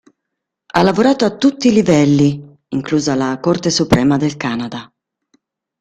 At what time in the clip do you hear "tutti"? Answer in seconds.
1.37-1.67